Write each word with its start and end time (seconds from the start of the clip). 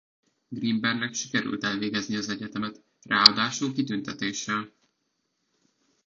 Greenbergnek 0.49 1.13
sikerült 1.15 1.63
elvégeznie 1.63 2.17
az 2.17 2.29
egyetemet 2.29 2.83
ráadásul 3.01 3.73
kitüntetéssel. 3.73 4.71